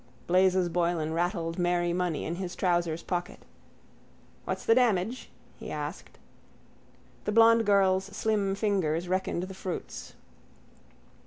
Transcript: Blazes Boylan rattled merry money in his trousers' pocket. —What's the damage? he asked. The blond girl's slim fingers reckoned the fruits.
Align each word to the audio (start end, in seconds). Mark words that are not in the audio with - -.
Blazes 0.25 0.67
Boylan 0.67 1.13
rattled 1.13 1.59
merry 1.59 1.93
money 1.93 2.25
in 2.25 2.37
his 2.37 2.55
trousers' 2.55 3.03
pocket. 3.03 3.41
—What's 4.45 4.65
the 4.65 4.73
damage? 4.73 5.29
he 5.59 5.69
asked. 5.69 6.17
The 7.25 7.31
blond 7.31 7.67
girl's 7.67 8.05
slim 8.05 8.55
fingers 8.55 9.07
reckoned 9.07 9.43
the 9.43 9.53
fruits. 9.53 10.15